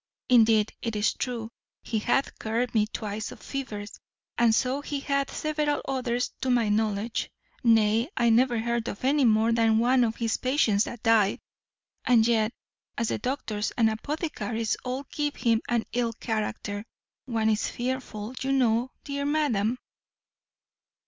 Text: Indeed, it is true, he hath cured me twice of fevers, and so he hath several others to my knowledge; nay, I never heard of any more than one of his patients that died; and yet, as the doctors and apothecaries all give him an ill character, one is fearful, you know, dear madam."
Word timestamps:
Indeed, 0.29 0.73
it 0.81 0.95
is 0.95 1.13
true, 1.13 1.51
he 1.83 1.99
hath 1.99 2.39
cured 2.39 2.73
me 2.73 2.87
twice 2.87 3.31
of 3.31 3.39
fevers, 3.39 3.99
and 4.35 4.55
so 4.55 4.81
he 4.81 5.01
hath 5.01 5.31
several 5.31 5.83
others 5.87 6.33
to 6.41 6.49
my 6.49 6.69
knowledge; 6.69 7.29
nay, 7.63 8.09
I 8.17 8.31
never 8.31 8.57
heard 8.57 8.87
of 8.87 9.05
any 9.05 9.25
more 9.25 9.51
than 9.51 9.77
one 9.77 10.03
of 10.03 10.15
his 10.15 10.37
patients 10.37 10.85
that 10.85 11.03
died; 11.03 11.39
and 12.03 12.25
yet, 12.25 12.51
as 12.97 13.09
the 13.09 13.19
doctors 13.19 13.69
and 13.77 13.91
apothecaries 13.91 14.75
all 14.83 15.05
give 15.11 15.35
him 15.35 15.61
an 15.69 15.83
ill 15.93 16.13
character, 16.13 16.83
one 17.25 17.49
is 17.51 17.69
fearful, 17.69 18.33
you 18.41 18.53
know, 18.53 18.89
dear 19.03 19.23
madam." 19.27 19.77